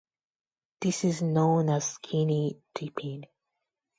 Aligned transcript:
This 0.79 1.03
is 1.05 1.21
known 1.21 1.69
as 1.69 1.91
skinny 1.91 2.57
dipping. 2.73 3.27